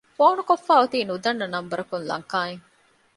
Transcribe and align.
ފޯނުކޮށްފައި 0.17 0.79
އޮތީ 0.79 0.97
ނުދަންނަ 1.09 1.45
ނަންބަރަކުން 1.53 2.05
ލަންކާއިން 2.09 2.63